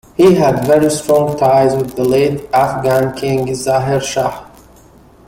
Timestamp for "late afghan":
2.03-3.15